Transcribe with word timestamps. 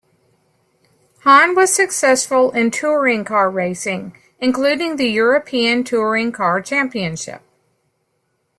Hahne 1.25 1.55
was 1.55 1.71
successful 1.71 2.49
in 2.53 2.71
touring 2.71 3.23
car 3.23 3.51
racing, 3.51 4.17
including 4.39 4.95
the 4.95 5.05
European 5.07 5.83
Touring 5.83 6.31
Car 6.31 6.59
Championship. 6.59 7.43